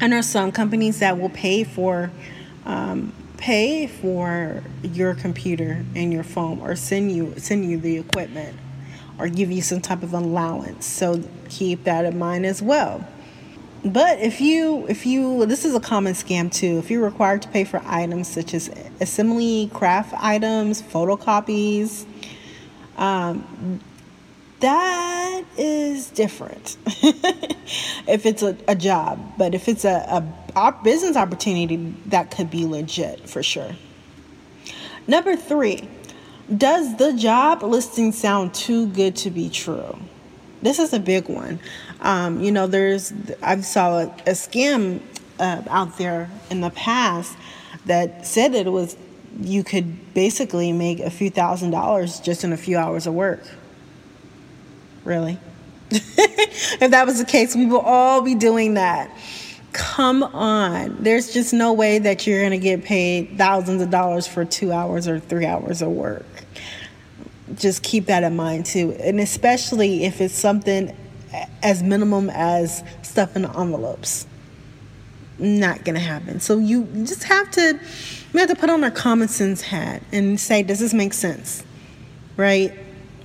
And 0.00 0.12
there 0.12 0.18
are 0.18 0.22
some 0.22 0.52
companies 0.52 1.00
that 1.00 1.18
will 1.18 1.30
pay 1.30 1.64
for 1.64 2.10
um, 2.66 3.12
pay 3.38 3.86
for 3.86 4.62
your 4.82 5.14
computer 5.14 5.84
and 5.94 6.12
your 6.12 6.24
phone, 6.24 6.60
or 6.60 6.76
send 6.76 7.10
you 7.10 7.34
send 7.38 7.68
you 7.68 7.78
the 7.78 7.96
equipment, 7.96 8.56
or 9.18 9.28
give 9.28 9.50
you 9.50 9.62
some 9.62 9.80
type 9.80 10.02
of 10.02 10.12
allowance. 10.12 10.86
So 10.86 11.22
keep 11.48 11.84
that 11.84 12.04
in 12.04 12.18
mind 12.18 12.46
as 12.46 12.62
well. 12.62 13.06
But 13.86 14.18
if 14.18 14.40
you, 14.40 14.84
if 14.88 15.06
you, 15.06 15.46
this 15.46 15.64
is 15.64 15.74
a 15.74 15.80
common 15.80 16.14
scam 16.14 16.52
too. 16.52 16.78
If 16.78 16.90
you're 16.90 17.04
required 17.04 17.42
to 17.42 17.48
pay 17.48 17.62
for 17.62 17.80
items 17.84 18.26
such 18.26 18.52
as 18.52 18.68
assembly, 19.00 19.70
craft 19.72 20.12
items, 20.18 20.82
photocopies, 20.82 22.04
um, 22.96 23.80
that 24.58 25.44
is 25.56 26.10
different 26.10 26.76
if 28.08 28.26
it's 28.26 28.42
a, 28.42 28.56
a 28.66 28.74
job. 28.74 29.20
But 29.38 29.54
if 29.54 29.68
it's 29.68 29.84
a, 29.84 30.24
a 30.56 30.72
business 30.82 31.16
opportunity, 31.16 31.76
that 32.06 32.32
could 32.32 32.50
be 32.50 32.66
legit 32.66 33.28
for 33.28 33.42
sure. 33.42 33.70
Number 35.06 35.36
three, 35.36 35.88
does 36.56 36.96
the 36.96 37.12
job 37.12 37.62
listing 37.62 38.10
sound 38.10 38.52
too 38.52 38.88
good 38.88 39.14
to 39.16 39.30
be 39.30 39.48
true? 39.48 39.96
This 40.62 40.80
is 40.80 40.92
a 40.92 40.98
big 40.98 41.28
one. 41.28 41.60
Um, 42.00 42.40
you 42.42 42.52
know, 42.52 42.66
there's 42.66 43.12
I 43.42 43.60
saw 43.60 43.98
a, 43.98 44.06
a 44.26 44.32
scam 44.32 45.00
uh, 45.38 45.62
out 45.68 45.98
there 45.98 46.30
in 46.50 46.60
the 46.60 46.70
past 46.70 47.36
that 47.86 48.26
said 48.26 48.52
that 48.52 48.66
it 48.66 48.70
was 48.70 48.96
you 49.40 49.62
could 49.62 50.14
basically 50.14 50.72
make 50.72 51.00
a 51.00 51.10
few 51.10 51.30
thousand 51.30 51.70
dollars 51.70 52.20
just 52.20 52.44
in 52.44 52.52
a 52.52 52.56
few 52.56 52.78
hours 52.78 53.06
of 53.06 53.14
work. 53.14 53.42
Really? 55.04 55.38
if 55.90 56.90
that 56.90 57.06
was 57.06 57.18
the 57.18 57.24
case, 57.24 57.54
we 57.54 57.66
will 57.66 57.80
all 57.80 58.22
be 58.22 58.34
doing 58.34 58.74
that. 58.74 59.10
Come 59.72 60.22
on. 60.22 60.96
There's 61.00 61.32
just 61.32 61.52
no 61.52 61.74
way 61.74 61.98
that 61.98 62.26
you're 62.26 62.40
going 62.40 62.52
to 62.52 62.58
get 62.58 62.82
paid 62.82 63.36
thousands 63.36 63.82
of 63.82 63.90
dollars 63.90 64.26
for 64.26 64.44
two 64.44 64.72
hours 64.72 65.06
or 65.06 65.20
three 65.20 65.44
hours 65.44 65.82
of 65.82 65.90
work. 65.90 66.24
Just 67.54 67.82
keep 67.82 68.06
that 68.06 68.22
in 68.22 68.34
mind 68.34 68.66
too. 68.66 68.96
And 68.98 69.20
especially 69.20 70.04
if 70.04 70.20
it's 70.20 70.34
something 70.34 70.96
as 71.62 71.82
minimum 71.82 72.30
as 72.30 72.82
stuff 73.02 73.36
in 73.36 73.44
envelopes. 73.44 74.26
Not 75.38 75.84
to 75.96 76.00
happen. 76.00 76.40
So 76.40 76.58
you 76.58 76.84
just 77.04 77.24
have 77.24 77.50
to, 77.52 77.78
we 78.32 78.40
have 78.40 78.48
to 78.48 78.56
put 78.56 78.70
on 78.70 78.82
our 78.82 78.90
common 78.90 79.28
sense 79.28 79.60
hat 79.60 80.02
and 80.12 80.40
say, 80.40 80.62
does 80.62 80.80
this 80.80 80.94
make 80.94 81.12
sense? 81.12 81.62
Right? 82.36 82.72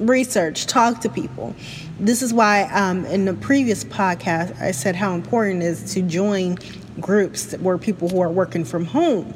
research, 0.02 0.66
talk 0.66 1.02
to 1.02 1.10
people. 1.10 1.56
This 2.00 2.22
is 2.22 2.34
why 2.34 2.64
um, 2.64 3.06
in 3.06 3.26
the 3.26 3.34
previous 3.34 3.84
podcast 3.84 4.60
I 4.62 4.72
said 4.72 4.96
how 4.96 5.14
important 5.14 5.64
it 5.64 5.68
is 5.68 5.94
to 5.94 6.02
join 6.02 6.58
groups 7.00 7.54
where 7.54 7.78
people 7.78 8.10
who 8.10 8.22
are 8.22 8.32
working 8.32 8.66
from 8.66 8.86
home. 8.86 9.34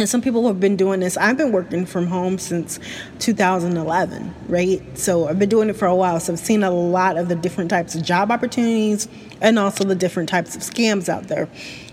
And 0.00 0.08
some 0.08 0.22
people 0.22 0.46
have 0.46 0.58
been 0.58 0.76
doing 0.76 1.00
this. 1.00 1.18
I've 1.18 1.36
been 1.36 1.52
working 1.52 1.84
from 1.84 2.06
home 2.06 2.38
since 2.38 2.80
2011, 3.18 4.34
right? 4.48 4.98
So 4.98 5.28
I've 5.28 5.38
been 5.38 5.50
doing 5.50 5.68
it 5.68 5.76
for 5.76 5.86
a 5.86 5.94
while. 5.94 6.18
So 6.20 6.32
I've 6.32 6.38
seen 6.38 6.62
a 6.62 6.70
lot 6.70 7.18
of 7.18 7.28
the 7.28 7.34
different 7.34 7.68
types 7.68 7.94
of 7.94 8.02
job 8.02 8.30
opportunities 8.30 9.08
and 9.42 9.58
also 9.58 9.84
the 9.84 9.94
different 9.94 10.30
types 10.30 10.56
of 10.56 10.62
scams 10.62 11.10
out 11.10 11.24
there. 11.24 11.50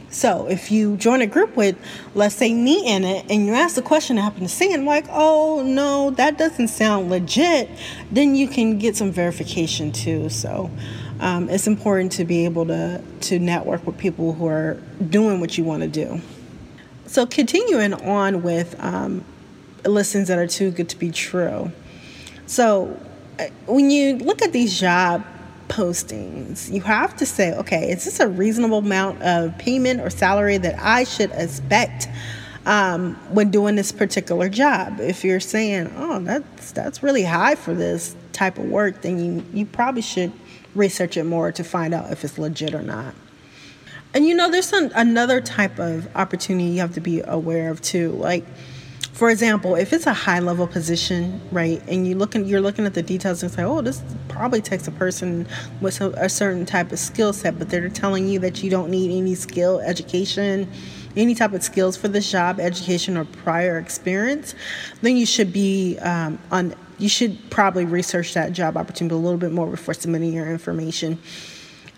So 0.10 0.48
if 0.48 0.72
you 0.72 0.96
join 0.96 1.20
a 1.20 1.28
group 1.28 1.58
with, 1.58 1.76
let's 2.16 2.34
say, 2.34 2.54
me 2.54 2.88
in 2.88 3.04
it, 3.04 3.26
and 3.30 3.46
you 3.46 3.54
ask 3.54 3.76
the 3.76 3.82
question 3.82 4.18
I 4.18 4.22
happen 4.22 4.40
to 4.40 4.48
see, 4.48 4.74
and 4.74 4.86
like, 4.86 5.06
oh 5.10 5.62
no, 5.64 6.12
that 6.12 6.38
doesn't 6.38 6.70
sound 6.70 7.10
legit, 7.10 7.70
then 8.10 8.36
you 8.36 8.48
can 8.48 8.80
get 8.80 8.96
some 8.96 9.12
verification 9.12 9.92
too. 9.92 10.30
So 10.30 10.72
um, 11.20 11.50
it's 11.50 11.68
important 11.68 12.14
to 12.14 12.24
be 12.24 12.46
able 12.46 12.66
to 12.68 13.04
to 13.22 13.38
network 13.38 13.86
with 13.86 13.98
people 13.98 14.32
who 14.32 14.48
are 14.48 14.76
doing 15.10 15.42
what 15.42 15.58
you 15.58 15.66
want 15.66 15.84
to 15.84 15.90
do. 15.90 16.22
So 17.08 17.26
continuing 17.26 17.94
on 17.94 18.44
with 18.44 18.76
um, 18.84 19.24
listings 19.86 20.28
that 20.28 20.38
are 20.38 20.46
too 20.46 20.72
good 20.72 20.90
to 20.90 20.98
be 20.98 21.10
true. 21.10 21.72
So 22.48 23.00
uh, 23.40 23.46
when 23.66 23.90
you 23.90 24.18
look 24.18 24.42
at 24.42 24.52
these 24.52 24.78
job 24.78 25.26
postings, 25.70 26.72
you 26.72 26.82
have 26.82 27.16
to 27.18 27.26
say, 27.26 27.54
okay, 27.56 27.90
is 27.90 28.04
this 28.04 28.20
a 28.20 28.28
reasonable 28.28 28.80
amount 28.80 29.22
of 29.22 29.58
payment 29.58 30.02
or 30.02 30.10
salary 30.10 30.58
that 30.58 30.78
I 30.80 31.06
should 31.06 31.32
expect 31.32 32.10
um, 32.66 33.16
when 33.34 33.52
doing 33.52 33.76
this 33.76 33.94
particular 33.94 34.50
job? 34.50 35.00
If 35.00 35.24
you're 35.24 35.40
saying, 35.40 35.94
oh, 35.96 36.20
that's 36.20 36.74
that's 36.74 37.02
really 37.04 37.24
high 37.24 37.56
for 37.56 37.74
this 37.74 38.18
type 38.34 38.58
of 38.58 38.66
work, 38.66 39.02
then 39.02 39.24
you 39.24 39.46
you 39.54 39.66
probably 39.66 40.02
should 40.02 40.34
research 40.76 41.16
it 41.16 41.24
more 41.24 41.54
to 41.54 41.64
find 41.64 41.94
out 41.94 42.12
if 42.12 42.26
it's 42.26 42.38
legit 42.38 42.76
or 42.76 42.82
not. 42.82 43.16
And 44.18 44.26
you 44.26 44.34
know, 44.34 44.50
there's 44.50 44.74
another 44.74 45.40
type 45.40 45.78
of 45.78 46.10
opportunity 46.16 46.72
you 46.72 46.80
have 46.80 46.96
to 46.96 47.00
be 47.00 47.22
aware 47.22 47.70
of 47.70 47.84
too, 47.84 48.14
like 48.14 48.44
for 49.14 49.30
example, 49.30 49.76
if 49.76 49.94
it's 49.94 50.08
a 50.08 50.14
high 50.14 50.40
level 50.40 50.66
position, 50.66 51.40
right, 51.52 51.84
and 51.88 52.08
you 52.08 52.16
looking 52.16 52.46
you're 52.46 52.60
looking 52.60 52.88
at 52.88 52.96
the 52.96 53.04
details 53.04 53.44
and 53.44 53.52
say, 53.52 53.64
oh, 53.64 53.82
this 53.82 54.02
probably 54.28 54.60
takes 54.60 54.88
a 54.88 54.92
person 54.92 55.48
with 55.82 56.02
a, 56.02 56.10
a 56.14 56.30
certain 56.30 56.66
type 56.66 56.92
of 56.92 56.98
skill 56.98 57.32
set, 57.32 57.60
but 57.60 57.70
they're 57.70 57.90
telling 57.90 58.28
you 58.28 58.40
that 58.40 58.64
you 58.64 58.72
don't 58.72 58.90
need 58.90 59.16
any 59.16 59.36
skill, 59.36 59.82
education, 59.82 60.68
any 61.16 61.36
type 61.36 61.54
of 61.54 61.62
skills 61.62 61.96
for 61.96 62.08
this 62.08 62.32
job, 62.32 62.60
education 62.60 63.18
or 63.18 63.26
prior 63.26 63.78
experience, 63.78 64.56
then 65.04 65.16
you 65.16 65.28
should 65.28 65.54
be 65.54 66.00
um, 66.00 66.40
on. 66.50 66.74
You 66.98 67.08
should 67.08 67.38
probably 67.52 67.86
research 67.86 68.34
that 68.34 68.52
job 68.52 68.78
opportunity 68.78 69.14
a 69.14 69.20
little 69.20 69.38
bit 69.38 69.52
more 69.52 69.68
before 69.68 69.94
submitting 69.94 70.34
your 70.34 70.50
information. 70.50 71.20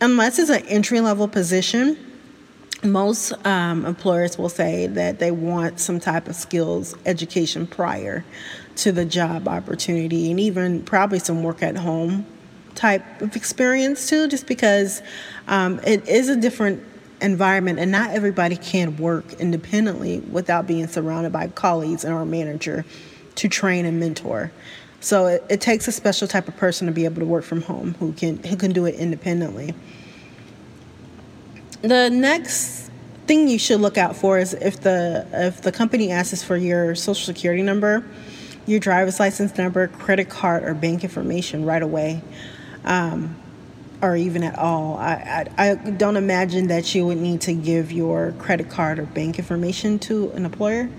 Unless 0.02 0.40
it's 0.40 0.50
an 0.50 0.66
entry 0.68 1.00
level 1.00 1.30
position, 1.30 1.98
most 2.84 3.34
um, 3.46 3.86
employers 3.86 4.38
will 4.38 4.50
say 4.50 4.88
that 4.88 5.20
they 5.20 5.32
want 5.32 5.80
some 5.80 6.00
type 6.00 6.28
of 6.28 6.36
skills 6.36 6.96
education 7.06 7.68
prior 7.68 8.24
to 8.78 8.92
the 8.92 9.06
job 9.06 9.48
opportunity 9.48 10.32
and 10.32 10.40
even 10.40 10.82
probably 10.84 11.20
some 11.20 11.44
work 11.44 11.62
at 11.62 11.76
home 11.76 12.26
type 12.76 13.22
of 13.22 13.36
experience 13.36 14.10
too 14.10 14.28
just 14.28 14.48
because 14.48 15.02
um, 15.48 15.80
it 15.86 16.08
is 16.08 16.30
a 16.30 16.36
different 16.36 16.82
environment 17.22 17.80
and 17.80 17.92
not 17.92 18.12
everybody 18.12 18.56
can 18.56 18.96
work 18.98 19.34
independently 19.34 20.20
without 20.22 20.66
being 20.66 20.88
surrounded 20.88 21.34
by 21.34 21.48
colleagues 21.48 22.06
and 22.06 22.14
our 22.14 22.26
manager 22.26 22.86
to 23.36 23.50
train 23.50 23.86
and 23.86 24.00
mentor. 24.00 24.52
So 25.02 25.28
it, 25.28 25.44
it 25.50 25.62
takes 25.62 25.88
a 25.88 25.92
special 25.92 26.28
type 26.28 26.48
of 26.48 26.56
person 26.58 26.88
to 26.88 26.94
be 26.94 27.06
able 27.06 27.20
to 27.20 27.26
work 27.26 27.44
from 27.44 27.62
home 27.62 27.96
who 27.96 28.14
can 28.14 28.42
who 28.44 28.56
can 28.56 28.72
do 28.72 28.86
it 28.86 28.96
independently 28.96 29.74
the 31.82 32.10
next 32.10 32.90
thing 33.26 33.48
you 33.48 33.60
should 33.60 33.80
look 33.80 33.98
out 33.98 34.16
for 34.16 34.38
is 34.38 34.54
if 34.54 34.82
the 34.82 35.26
if 35.32 35.62
the 35.62 35.72
company 35.72 36.12
asks 36.12 36.44
for 36.44 36.58
your 36.58 36.96
social 36.96 37.26
security 37.26 37.62
number, 37.62 38.04
your 38.66 38.80
driver's 38.80 39.20
license 39.20 39.58
number, 39.58 39.88
credit 39.88 40.30
card, 40.30 40.64
or 40.64 40.74
bank 40.74 41.04
information 41.04 41.66
right 41.66 41.82
away, 41.82 42.22
um, 42.84 43.36
or 44.02 44.16
even 44.16 44.44
at 44.44 44.58
all. 44.58 44.98
I, 44.98 45.48
I, 45.58 45.70
I 45.70 45.76
don't 45.76 46.18
imagine 46.18 46.68
that 46.68 46.94
you 46.96 47.06
would 47.06 47.18
need 47.18 47.42
to 47.42 47.54
give 47.54 47.92
your 47.92 48.34
credit 48.40 48.70
card 48.70 49.00
or 49.00 49.06
bank 49.06 49.40
information 49.40 50.00
to 50.00 50.32
an 50.32 50.46
employer. 50.46 50.90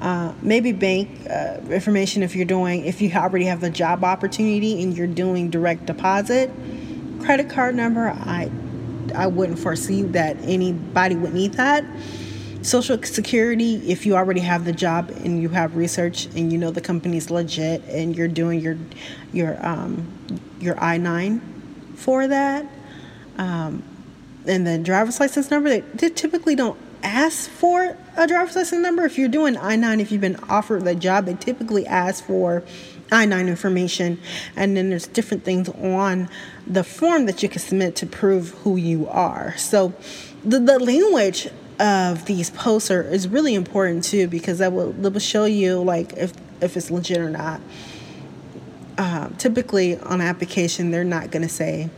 Uh, 0.00 0.32
maybe 0.42 0.72
bank 0.72 1.08
uh, 1.30 1.58
information 1.70 2.24
if 2.24 2.34
you're 2.34 2.44
doing 2.44 2.84
if 2.84 3.00
you 3.00 3.12
already 3.12 3.44
have 3.44 3.62
a 3.62 3.70
job 3.70 4.02
opportunity 4.02 4.82
and 4.82 4.96
you're 4.96 5.06
doing 5.06 5.48
direct 5.48 5.86
deposit. 5.86 6.50
Credit 7.20 7.48
card 7.48 7.76
number, 7.76 8.08
I 8.08 8.50
I 9.14 9.26
wouldn't 9.26 9.58
foresee 9.58 10.02
that 10.02 10.36
anybody 10.42 11.16
would 11.16 11.34
need 11.34 11.54
that. 11.54 11.84
Social 12.62 13.02
Security, 13.02 13.90
if 13.90 14.06
you 14.06 14.14
already 14.14 14.40
have 14.40 14.64
the 14.64 14.72
job 14.72 15.10
and 15.24 15.42
you 15.42 15.48
have 15.48 15.74
research 15.74 16.26
and 16.26 16.52
you 16.52 16.58
know 16.58 16.70
the 16.70 16.80
company's 16.80 17.30
legit 17.30 17.82
and 17.88 18.16
you're 18.16 18.28
doing 18.28 18.60
your 18.60 18.76
your 19.32 19.58
um, 19.66 20.06
your 20.60 20.78
I 20.78 20.96
nine 20.96 21.40
for 21.96 22.28
that, 22.28 22.66
um, 23.38 23.82
and 24.46 24.66
the 24.66 24.78
driver's 24.78 25.18
license 25.18 25.50
number, 25.50 25.68
they, 25.68 25.80
they 25.80 26.10
typically 26.10 26.54
don't 26.54 26.78
ask 27.02 27.50
for 27.50 27.96
a 28.16 28.26
driver's 28.26 28.56
license 28.56 28.82
number. 28.82 29.04
If 29.04 29.18
you're 29.18 29.28
doing 29.28 29.56
I 29.56 29.76
9, 29.76 30.00
if 30.00 30.12
you've 30.12 30.20
been 30.20 30.38
offered 30.48 30.84
the 30.84 30.94
job, 30.94 31.26
they 31.26 31.34
typically 31.34 31.86
ask 31.86 32.24
for 32.24 32.62
I 33.12 33.26
9 33.26 33.48
information. 33.48 34.20
And 34.56 34.76
then 34.76 34.90
there's 34.90 35.06
different 35.06 35.44
things 35.44 35.68
on 35.68 36.28
the 36.66 36.82
form 36.82 37.26
that 37.26 37.42
you 37.42 37.48
can 37.48 37.60
submit 37.60 37.94
to 37.96 38.06
prove 38.06 38.50
who 38.62 38.76
you 38.76 39.08
are. 39.08 39.56
So 39.56 39.92
the, 40.44 40.58
the 40.58 40.78
language 40.78 41.48
of 41.78 42.26
these 42.26 42.50
posts 42.50 42.90
are, 42.90 43.02
is 43.02 43.28
really 43.28 43.54
important 43.54 44.04
too 44.04 44.28
because 44.28 44.58
that 44.58 44.72
will, 44.72 44.92
that 44.92 45.10
will 45.10 45.20
show 45.20 45.44
you 45.44 45.82
like 45.82 46.12
if, 46.14 46.32
if 46.60 46.76
it's 46.76 46.90
legit 46.90 47.18
or 47.18 47.30
not. 47.30 47.60
Uh, 48.98 49.28
typically 49.38 49.98
on 49.98 50.20
application, 50.20 50.90
they're 50.90 51.04
not 51.04 51.30
going 51.30 51.42
to 51.42 51.48
say 51.48 51.90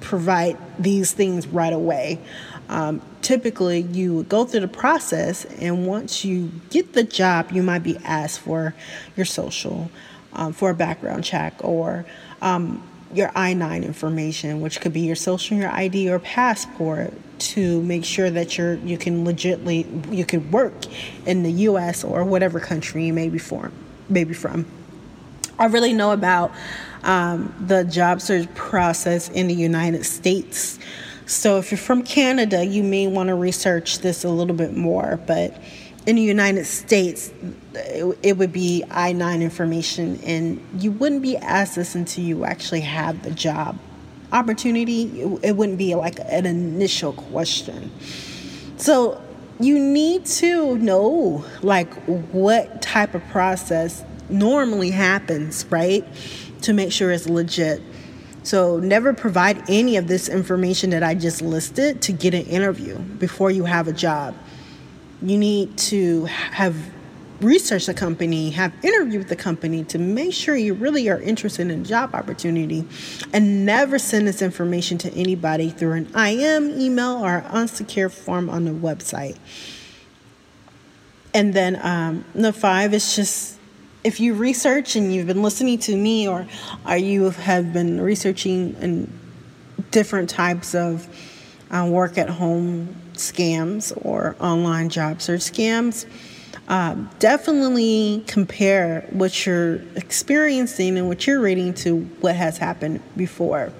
provide 0.00 0.56
these 0.78 1.12
things 1.12 1.46
right 1.46 1.72
away. 1.72 2.20
Um, 2.68 3.00
typically, 3.24 3.80
you 3.80 4.22
go 4.24 4.44
through 4.44 4.60
the 4.60 4.68
process, 4.68 5.46
and 5.58 5.86
once 5.86 6.24
you 6.24 6.52
get 6.70 6.92
the 6.92 7.02
job, 7.02 7.50
you 7.50 7.62
might 7.62 7.82
be 7.82 7.96
asked 8.04 8.40
for 8.40 8.74
your 9.16 9.26
social, 9.26 9.90
um, 10.34 10.52
for 10.52 10.70
a 10.70 10.74
background 10.74 11.24
check, 11.24 11.54
or 11.60 12.04
um, 12.42 12.86
your 13.12 13.32
I 13.34 13.54
9 13.54 13.82
information, 13.82 14.60
which 14.60 14.80
could 14.80 14.92
be 14.92 15.00
your 15.00 15.16
social, 15.16 15.56
your 15.56 15.70
ID, 15.70 16.10
or 16.10 16.18
passport 16.18 17.14
to 17.38 17.82
make 17.82 18.04
sure 18.04 18.30
that 18.30 18.56
you're 18.56 18.74
you 18.74 18.96
can 18.96 19.24
legitly 19.26 19.84
you 20.14 20.24
can 20.24 20.50
work 20.52 20.72
in 21.26 21.42
the 21.42 21.50
US 21.68 22.04
or 22.04 22.22
whatever 22.22 22.60
country 22.60 23.06
you 23.06 23.12
may 23.12 23.28
be 23.28 23.38
from 23.38 23.72
Maybe 24.08 24.34
from. 24.34 24.66
I 25.58 25.66
really 25.66 25.92
know 25.92 26.12
about 26.12 26.52
um, 27.02 27.54
the 27.58 27.84
job 27.84 28.20
search 28.20 28.52
process 28.54 29.28
in 29.30 29.46
the 29.46 29.54
United 29.54 30.04
States. 30.04 30.78
So 31.26 31.58
if 31.58 31.70
you're 31.70 31.78
from 31.78 32.02
Canada, 32.02 32.64
you 32.64 32.82
may 32.82 33.06
want 33.06 33.28
to 33.28 33.34
research 33.34 34.00
this 34.00 34.24
a 34.24 34.28
little 34.28 34.54
bit 34.54 34.76
more. 34.76 35.18
But 35.26 35.56
in 36.06 36.16
the 36.16 36.22
United 36.22 36.66
States, 36.66 37.32
it, 37.74 38.36
would 38.36 38.52
be 38.52 38.84
I 38.90 39.12
9 39.12 39.40
information, 39.40 40.20
and 40.24 40.60
you 40.78 40.92
wouldn't 40.92 41.22
be 41.22 41.36
asked 41.38 41.76
this 41.76 41.94
until 41.94 42.24
you 42.24 42.44
actually 42.44 42.82
have 42.82 43.22
the 43.22 43.30
job 43.30 43.78
opportunity. 44.32 45.22
It, 45.22 45.40
it 45.42 45.56
wouldn't 45.56 45.78
be 45.78 45.94
like 45.94 46.18
an 46.20 46.44
initial 46.44 47.14
question. 47.14 47.90
So 48.76 49.22
you 49.60 49.78
need 49.78 50.26
to 50.26 50.76
know 50.78 51.44
like 51.62 51.92
what 52.04 52.82
type 52.82 53.14
of 53.14 53.26
process 53.28 54.04
normally 54.28 54.90
happens, 54.90 55.64
right? 55.70 56.04
To 56.62 56.72
make 56.72 56.92
sure 56.92 57.12
it's 57.12 57.28
legit. 57.28 57.80
So 58.44 58.78
never 58.78 59.14
provide 59.14 59.70
any 59.70 59.96
of 59.96 60.06
this 60.06 60.28
information 60.28 60.90
that 60.90 61.02
I 61.02 61.14
just 61.14 61.40
listed 61.40 62.02
to 62.02 62.12
get 62.12 62.34
an 62.34 62.44
interview 62.44 62.98
before 62.98 63.50
you 63.50 63.64
have 63.64 63.88
a 63.88 63.92
job. 63.92 64.34
you 65.22 65.38
need 65.38 65.78
to 65.78 66.26
have 66.26 66.76
researched 67.40 67.86
the 67.86 67.94
company, 67.94 68.50
have 68.50 68.72
interviewed 68.82 69.28
the 69.28 69.36
company 69.36 69.82
to 69.84 69.98
make 69.98 70.34
sure 70.34 70.54
you 70.54 70.74
really 70.74 71.08
are 71.08 71.20
interested 71.20 71.70
in 71.70 71.84
job 71.84 72.14
opportunity, 72.14 72.86
and 73.32 73.64
never 73.64 73.98
send 73.98 74.28
this 74.28 74.42
information 74.42 74.98
to 74.98 75.12
anybody 75.14 75.70
through 75.70 75.92
an 75.92 76.06
IM 76.14 76.78
email 76.78 77.24
or 77.24 77.42
unsecure 77.48 78.12
form 78.12 78.50
on 78.50 78.66
the 78.66 78.70
website. 78.70 79.38
And 81.32 81.54
then 81.54 81.78
um, 81.82 82.24
the 82.34 82.52
five 82.52 82.92
is 82.92 83.16
just 83.16 83.58
if 84.04 84.20
you 84.20 84.34
research 84.34 84.96
and 84.96 85.12
you've 85.12 85.26
been 85.26 85.42
listening 85.42 85.78
to 85.78 85.96
me 85.96 86.28
or, 86.28 86.46
or 86.86 86.96
you 86.96 87.30
have 87.30 87.72
been 87.72 88.00
researching 88.00 88.76
in 88.80 89.10
different 89.90 90.28
types 90.28 90.74
of 90.74 91.08
uh, 91.70 91.88
work 91.90 92.18
at 92.18 92.28
home 92.28 92.94
scams 93.14 93.92
or 94.04 94.36
online 94.38 94.90
job 94.90 95.22
search 95.22 95.40
scams, 95.40 96.06
uh, 96.68 96.94
definitely 97.18 98.22
compare 98.26 99.06
what 99.10 99.46
you're 99.46 99.76
experiencing 99.96 100.98
and 100.98 101.08
what 101.08 101.26
you're 101.26 101.40
reading 101.40 101.72
to 101.72 102.00
what 102.20 102.36
has 102.36 102.58
happened 102.58 103.00
before. 103.16 103.72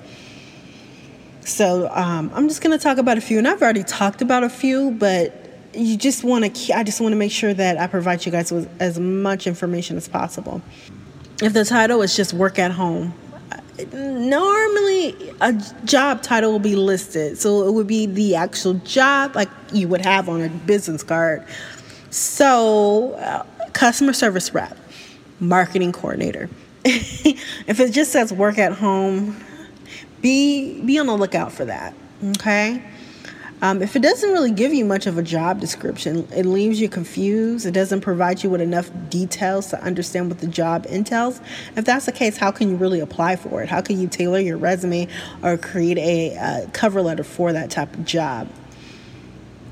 So 1.41 1.91
um, 1.93 2.31
I'm 2.35 2.49
just 2.49 2.63
going 2.63 2.77
to 2.77 2.83
talk 2.83 2.97
about 2.97 3.19
a 3.19 3.21
few, 3.21 3.37
and 3.37 3.47
I've 3.47 3.61
already 3.61 3.85
talked 3.85 4.23
about 4.23 4.45
a 4.45 4.49
few, 4.49 4.93
but 4.93 5.44
you 5.77 5.97
just 5.97 6.25
want 6.25 6.55
to 6.55 6.73
i 6.75 6.83
just 6.83 7.01
want 7.01 7.13
to 7.13 7.17
make 7.17 7.33
sure 7.33 7.53
that 7.53 7.79
i 7.79 7.87
provide 7.87 8.25
you 8.25 8.33
guys 8.33 8.53
with 8.53 8.69
as 8.81 8.99
much 8.99 9.47
information 9.47 9.97
as 9.97 10.09
possible. 10.09 10.63
If 11.43 11.53
the 11.53 11.65
title 11.65 12.01
is 12.03 12.15
just 12.15 12.33
work 12.33 12.59
at 12.59 12.71
home 12.71 13.13
normally 13.93 15.35
a 15.41 15.53
job 15.85 16.23
title 16.23 16.53
will 16.53 16.59
be 16.59 16.77
listed. 16.77 17.39
So 17.39 17.67
it 17.67 17.73
would 17.73 17.87
be 17.87 18.07
the 18.07 18.37
actual 18.37 18.75
job 18.75 19.35
like 19.35 19.49
you 19.73 19.89
would 19.89 20.03
have 20.03 20.29
on 20.29 20.43
a 20.43 20.49
business 20.49 21.03
card. 21.03 21.45
So 22.11 23.15
uh, 23.15 23.45
customer 23.73 24.13
service 24.13 24.55
rep 24.55 24.77
marketing 25.41 25.93
coordinator. 25.93 26.49
If 27.67 27.81
it 27.81 27.93
just 27.93 28.13
says 28.13 28.33
work 28.33 28.59
at 28.59 28.73
home 28.73 29.43
be 30.21 30.81
be 30.83 30.99
on 30.99 31.07
the 31.07 31.17
lookout 31.17 31.53
for 31.53 31.65
that 31.65 31.95
okay 32.37 32.83
um, 33.65 33.81
if 33.81 33.97
it 33.97 34.03
doesn't 34.03 34.31
really 34.31 34.51
give 34.51 34.75
you 34.75 34.85
much 34.85 35.07
of 35.07 35.17
a 35.17 35.23
job 35.23 35.59
description, 35.59 36.29
it 36.37 36.45
leaves 36.45 36.79
you 36.79 36.87
confused. 36.87 37.65
It 37.65 37.71
doesn't 37.71 38.03
provide 38.03 38.45
you 38.45 38.51
with 38.51 38.61
enough 38.61 38.91
details 39.09 39.69
to 39.69 39.83
understand 39.83 40.29
what 40.29 40.41
the 40.41 40.47
job 40.47 40.85
entails. 40.91 41.41
If 41.75 41.87
that's 41.87 42.05
the 42.05 42.13
case, 42.13 42.37
how 42.37 42.51
can 42.51 42.69
you 42.69 42.77
really 42.77 43.01
apply 43.01 43.37
for 43.37 43.63
it? 43.63 43.71
How 43.71 43.81
can 43.81 43.99
you 43.99 44.07
tailor 44.07 44.39
your 44.39 44.59
resume 44.59 45.09
or 45.43 45.57
create 45.57 45.97
a 45.97 46.37
uh, 46.37 46.67
cover 46.75 47.01
letter 47.01 47.25
for 47.25 47.55
that 47.55 47.71
type 47.71 47.95
of 47.95 48.05
job? 48.05 48.51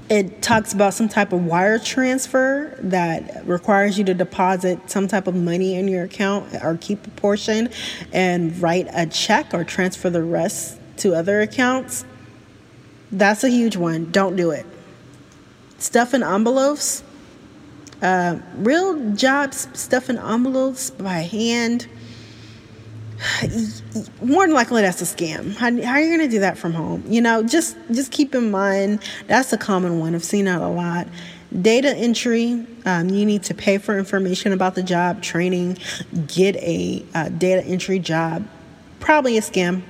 It 0.09 0.41
talks 0.41 0.73
about 0.73 0.95
some 0.95 1.11
type 1.11 1.35
of 1.35 1.45
wire 1.45 1.79
transfer 1.79 2.79
that 2.81 3.47
requires 3.47 3.99
you 3.99 4.05
to 4.05 4.15
deposit 4.15 4.91
some 4.91 5.07
type 5.07 5.27
of 5.27 5.35
money 5.35 5.75
in 5.75 5.87
your 5.87 6.05
account 6.05 6.55
or 6.65 6.79
keep 6.81 7.07
a 7.07 7.11
portion 7.11 7.69
and 8.11 8.59
write 8.59 8.89
a 8.95 9.05
check 9.05 9.53
or 9.53 9.65
transfer 9.65 10.09
the 10.09 10.23
rest 10.23 10.79
to 10.97 11.15
other 11.15 11.43
accounts. 11.43 12.07
That's 13.13 13.45
a 13.45 13.51
huge 13.51 13.77
one. 13.77 14.11
Don't 14.11 14.37
do 14.37 14.51
it. 14.51 14.65
Stuff 15.79 16.15
in 16.15 16.23
envelopes. 16.23 17.05
Uh, 18.01 18.39
real 18.57 19.13
jobs, 19.15 19.69
stuff 19.75 20.09
in 20.11 20.19
envelopes 20.19 20.91
by 20.91 21.21
hand. 21.21 21.87
More 24.23 24.47
than 24.47 24.55
likely, 24.55 24.83
that's 24.83 25.03
a 25.03 25.05
scam. 25.05 25.55
How, 25.55 25.71
how 25.83 25.93
are 25.93 26.01
you 26.01 26.17
going 26.17 26.29
to 26.29 26.35
do 26.35 26.41
that 26.41 26.57
from 26.59 26.73
home? 26.73 27.05
You 27.07 27.21
know, 27.21 27.43
just 27.43 27.77
just 27.93 28.11
keep 28.11 28.35
in 28.35 28.51
mind 28.51 29.01
that's 29.29 29.53
a 29.53 29.59
common 29.59 30.01
one. 30.01 30.15
I've 30.15 30.25
seen 30.25 30.47
that 30.47 30.61
a 30.61 30.69
lot. 30.69 31.07
Data 31.61 31.95
entry. 31.95 32.67
Um, 32.87 33.11
you 33.11 33.27
need 33.27 33.45
to 33.45 33.55
pay 33.55 33.79
for 33.79 33.97
information 33.99 34.53
about 34.53 34.75
the 34.75 34.83
job, 34.83 35.23
training, 35.23 35.79
get 36.27 36.57
a 36.57 37.05
uh, 37.15 37.29
data 37.29 37.63
entry 37.65 37.99
job. 37.99 38.49
Probably 38.99 39.37
a 39.37 39.43
scam 39.43 39.83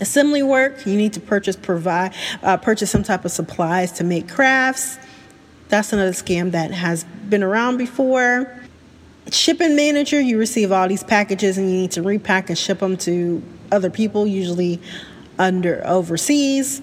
assembly 0.00 0.42
work. 0.42 0.86
You 0.86 0.96
need 0.96 1.12
to 1.14 1.20
purchase 1.20 1.56
provide 1.56 2.14
uh, 2.42 2.56
purchase 2.56 2.90
some 2.90 3.02
type 3.02 3.24
of 3.24 3.30
supplies 3.30 3.92
to 3.92 4.04
make 4.04 4.28
crafts. 4.28 4.98
That's 5.68 5.92
another 5.92 6.12
scam 6.12 6.52
that 6.52 6.70
has 6.70 7.04
been 7.28 7.42
around 7.42 7.76
before. 7.78 8.60
Shipping 9.30 9.74
manager 9.74 10.20
you 10.20 10.38
receive 10.38 10.70
all 10.70 10.86
these 10.88 11.02
packages 11.02 11.58
and 11.58 11.68
you 11.68 11.76
need 11.76 11.90
to 11.92 12.02
repack 12.02 12.48
and 12.48 12.56
ship 12.56 12.78
them 12.78 12.96
to 12.98 13.42
other 13.72 13.90
people 13.90 14.26
usually 14.26 14.80
under 15.38 15.84
overseas. 15.84 16.80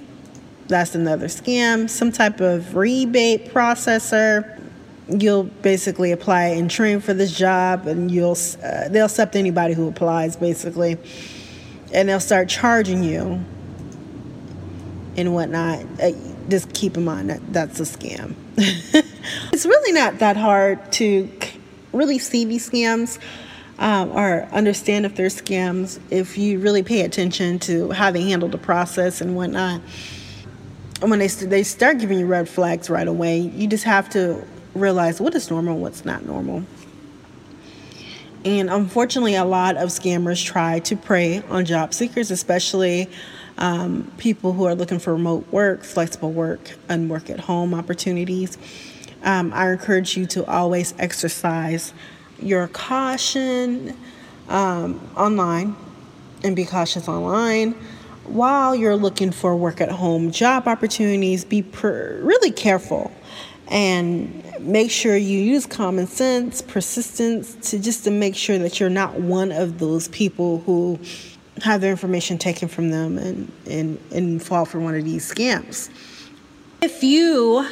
That's 0.68 0.96
another 0.96 1.28
scam. 1.28 1.90
Some 1.90 2.12
type 2.12 2.42
of 2.42 2.76
rebate 2.76 3.54
processor. 3.54 4.60
You'll 5.08 5.44
basically 5.44 6.12
apply 6.12 6.46
and 6.46 6.70
train 6.70 7.00
for 7.00 7.14
this 7.14 7.38
job 7.38 7.88
and 7.88 8.12
you'll 8.12 8.38
uh, 8.64 8.90
they'll 8.90 9.06
accept 9.06 9.36
anybody 9.36 9.74
who 9.74 9.88
applies 9.88 10.36
basically 10.36 10.98
and 11.94 12.10
they'll 12.10 12.20
start 12.20 12.50
charging 12.50 13.04
you 13.04 13.44
and 15.16 15.34
whatnot. 15.34 15.86
Uh, 16.02 16.12
just 16.50 16.74
keep 16.74 16.98
in 16.98 17.06
mind 17.06 17.30
that 17.30 17.54
that's 17.54 17.80
a 17.80 17.84
scam. 17.84 18.36
it's 18.58 19.66
really 19.66 19.92
not 19.94 20.20
that 20.20 20.36
hard 20.36 20.92
to 20.94 21.30
really 21.94 22.20
see 22.20 22.46
these 22.46 22.70
scams 22.70 23.20
um, 23.80 24.12
or 24.12 24.44
understand 24.52 25.06
if 25.06 25.16
they're 25.16 25.28
scams 25.28 26.00
if 26.10 26.38
you 26.38 26.60
really 26.60 26.84
pay 26.84 27.02
attention 27.02 27.60
to 27.60 27.92
how 27.92 28.12
they 28.12 28.22
handle 28.24 28.50
the 28.50 28.58
process 28.58 29.22
and 29.22 29.36
whatnot. 29.36 29.82
And 31.02 31.10
when 31.10 31.20
they, 31.20 31.28
they 31.28 31.64
start 31.64 32.00
giving 32.00 32.20
you 32.20 32.26
red 32.26 32.48
flags 32.48 32.90
right 32.90 33.08
away, 33.08 33.40
you 33.40 33.68
just 33.68 33.84
have 33.84 34.10
to 34.12 34.46
realize 34.74 35.20
what 35.20 35.36
is 35.36 35.50
normal 35.50 35.74
and 35.74 35.82
what's 35.82 36.06
not 36.06 36.26
normal. 36.26 36.64
And 38.46 38.70
unfortunately, 38.70 39.36
a 39.36 39.46
lot 39.46 39.78
of 39.78 39.90
scammers 39.90 40.44
try 40.44 40.80
to 40.80 40.96
prey 40.98 41.42
on 41.50 41.66
job 41.66 41.94
seekers, 41.94 42.30
especially 42.30 43.10
um, 43.58 44.12
people 44.18 44.54
who 44.54 44.66
are 44.66 44.76
looking 44.76 45.00
for 45.00 45.14
remote 45.14 45.48
work, 45.52 45.84
flexible 45.84 46.32
work, 46.32 46.76
and 46.90 47.10
work 47.10 47.30
at 47.30 47.40
home 47.40 47.74
opportunities. 47.74 48.58
Um, 49.24 49.54
I 49.54 49.72
encourage 49.72 50.18
you 50.18 50.26
to 50.28 50.46
always 50.46 50.94
exercise 51.00 51.94
your 52.40 52.68
caution 52.68 53.96
um, 54.50 55.00
online 55.16 55.76
and 56.44 56.56
be 56.56 56.66
cautious 56.66 57.08
online 57.08 57.72
while 58.26 58.76
you're 58.76 58.98
looking 58.98 59.32
for 59.32 59.56
work 59.56 59.80
at 59.80 59.90
home 59.90 60.32
job 60.32 60.68
opportunities. 60.68 61.46
Be 61.46 61.62
really 61.82 62.52
careful 62.52 63.12
and 63.70 64.44
make 64.64 64.92
sure 64.92 65.16
you 65.16 65.40
use 65.40 65.66
common 65.66 66.08
sense, 66.08 66.62
persistence 66.62 67.56
to 67.70 67.80
just 67.80 68.04
to 68.06 68.12
make 68.12 68.36
sure 68.36 68.58
that 68.58 68.80
you're 68.80 68.90
not 68.90 69.20
one 69.20 69.52
of 69.52 69.80
those 69.80 70.08
people 70.10 70.60
who 70.60 71.00
have 71.62 71.82
their 71.82 71.92
information 71.92 72.38
taken 72.38 72.68
from 72.68 72.90
them 72.90 73.18
and, 73.18 73.52
and, 73.70 74.00
and 74.12 74.44
fall 74.44 74.66
for 74.66 74.80
one 74.80 74.96
of 74.96 75.04
these 75.06 75.32
scams. 75.32 75.90
If 76.82 77.04
you 77.04 77.68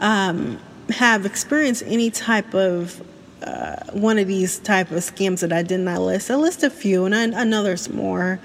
um, 0.00 0.58
have 0.90 1.24
experienced 1.26 1.82
any 1.86 2.10
type 2.10 2.54
of 2.54 3.02
uh, 3.42 3.76
one 3.92 4.18
of 4.18 4.26
these 4.26 4.58
type 4.58 4.90
of 4.90 4.98
scams 4.98 5.40
that 5.40 5.52
I 5.52 5.62
did 5.62 5.80
not 5.80 6.00
list, 6.00 6.30
I 6.30 6.34
list 6.34 6.62
a 6.62 6.70
few 6.70 7.04
and 7.04 7.14
I, 7.14 7.40
I 7.40 7.44
know 7.44 7.62
there's 7.62 7.88
more, 7.88 8.40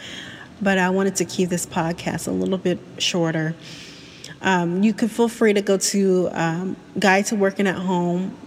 but 0.62 0.78
I 0.78 0.90
wanted 0.90 1.16
to 1.18 1.26
keep 1.26 1.50
this 1.50 1.66
podcast 1.66 2.28
a 2.28 2.32
little 2.32 2.58
bit 2.58 2.80
shorter. 2.98 3.56
Um, 4.44 4.84
you 4.84 4.94
can 4.94 5.08
feel 5.08 5.30
free 5.30 5.54
to 5.54 5.62
go 5.62 5.78
to 5.78 6.30
um, 6.34 6.76
Guide 7.00 7.26
to 7.28 7.36
Working 7.36 7.66
at 7.66 7.76
Home 7.76 8.38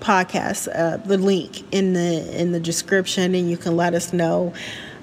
podcast, 0.00 0.68
uh, 0.74 0.98
the 0.98 1.16
link 1.16 1.62
in 1.72 1.92
the 1.92 2.40
in 2.40 2.52
the 2.52 2.60
description, 2.60 3.34
and 3.34 3.50
you 3.50 3.56
can 3.56 3.76
let 3.76 3.94
us 3.94 4.12
know, 4.12 4.52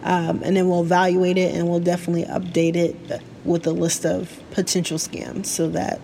um, 0.04 0.42
and 0.44 0.56
then 0.56 0.68
we'll 0.68 0.82
evaluate 0.82 1.38
it, 1.38 1.56
and 1.56 1.70
we'll 1.70 1.80
definitely 1.80 2.24
update 2.26 2.76
it 2.76 3.22
with 3.44 3.66
a 3.66 3.72
list 3.72 4.06
of 4.06 4.40
potential 4.52 4.98
scams 4.98 5.48
so 5.48 5.68
that 5.70 6.00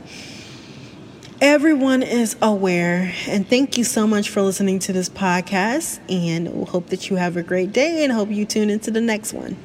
everyone 1.42 2.02
is 2.02 2.36
aware. 2.42 3.14
And 3.28 3.48
thank 3.48 3.78
you 3.78 3.84
so 3.84 4.08
much 4.08 4.30
for 4.30 4.42
listening 4.42 4.80
to 4.80 4.94
this 4.94 5.10
podcast, 5.10 6.00
and 6.10 6.54
we 6.54 6.66
hope 6.66 6.88
that 6.88 7.10
you 7.10 7.18
have 7.18 7.38
a 7.38 7.44
great 7.44 7.72
day, 7.72 8.04
and 8.04 8.14
hope 8.14 8.30
you 8.30 8.46
tune 8.46 8.70
into 8.70 8.92
the 8.92 9.02
next 9.02 9.34
one. 9.34 9.58